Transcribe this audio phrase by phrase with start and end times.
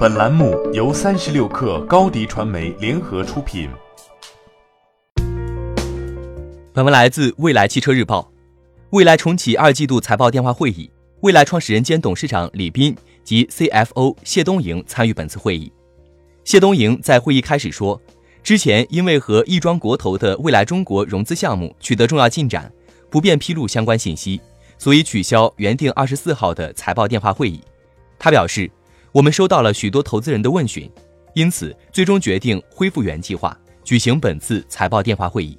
[0.00, 3.68] 本栏目由三十六氪高低传媒联合出品。
[6.72, 8.32] 本文来自未来汽车日报。
[8.92, 10.90] 未来重启二季度财报电话会议，
[11.20, 15.70] 未来创始人兼董事长李斌及 CFO 谢东莹参与本次会议。
[16.44, 18.00] 谢东莹在会议开始说，
[18.42, 22.72] 之前因为和亦庄国投的未来中国融资项目取得重要进展，
[23.10, 24.40] 不便披露相关信息，
[24.78, 27.60] 所以取消原定二十四号的财报电话会议。
[28.18, 28.70] 他表示。
[29.12, 30.88] 我们收到了许多投资人的问询，
[31.34, 35.58] 因此最终决定恢复原计划举行本次财报电话会议，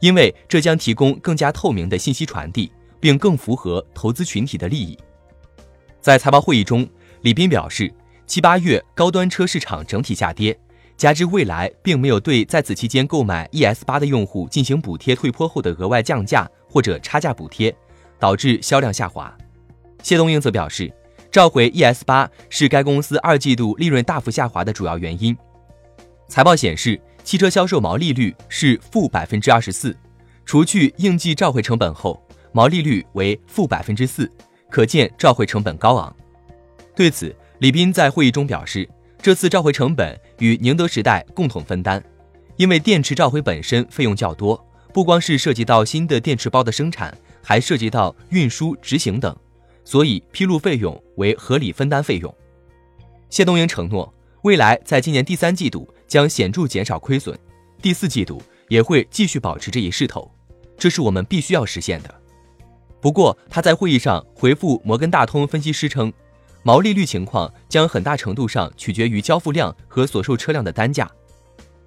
[0.00, 4.98] 因为这将提供更加透明的信息传递，并更符合投资群体的利益。
[6.02, 6.86] 在财报会议中，
[7.22, 7.90] 李斌表示，
[8.26, 10.58] 七八月高端车市场整体下跌，
[10.94, 17.74] 加之未来并没有对在此期间购买 ES 八的用户进行补贴退坡后的额外降价或者差价补贴，
[18.18, 19.34] 导致销量下滑。
[20.02, 20.92] 谢东英则表示。
[21.32, 25.34] 召回 ES 八是该公司二季度利润大幅下滑的主要原因。
[26.28, 29.96] 财报显示，汽车销售毛利率是负百分之二十四，
[30.44, 34.30] 除去应计召回成本后，毛利率为负百分之四，
[34.68, 36.14] 可见召回成本高昂。
[36.94, 38.86] 对此，李斌在会议中表示，
[39.22, 42.04] 这次召回成本与宁德时代共同分担，
[42.58, 49.34] 因为电池召回本身费用较多，不光是涉及到新的电池包的生产，还涉及到运输、执行等。
[49.84, 52.34] 所以披露费用为合理分担费用。
[53.30, 57.38] 谢东英承诺，未来在今年第三季度将显著减少亏损，
[57.80, 60.30] 第四季度也会继续保持这一势头，
[60.76, 62.12] 这是我们必须要实现的。
[63.00, 66.12] 不过他在会议上回复摩根大通分析师称，
[66.62, 71.10] 毛利率情况将很大程度上取决于交付量和所售车辆的单价。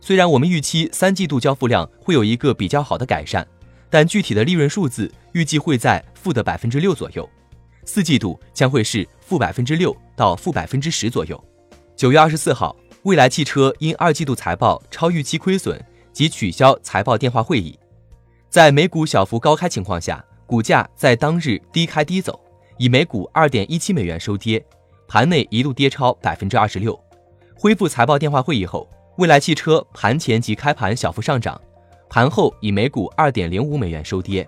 [0.01, 3.47] 虽然我们预期三季度交付量会有一个比较好的改善，
[3.89, 7.27] 但具体的利润数字预计会在负的百分之六左右。
[7.85, 11.43] 四季度将会是负百分之六到负百分之十左右。
[11.95, 15.79] 九月二十四号，蔚来汽车因二季度财报超预期亏损，
[16.13, 17.77] 即取消财报电话会议。
[18.49, 22.39] 在美股小幅高开情况下，股价在当日低开低走，
[22.77, 24.63] 以每股二点一七美元收跌，
[25.07, 26.97] 盘内一度跌超百分之二十六。
[27.55, 28.87] 恢复财报电话会议后，
[29.17, 31.59] 蔚来汽车盘前及开盘小幅上涨，
[32.09, 34.47] 盘后以每股二点零五美元收跌。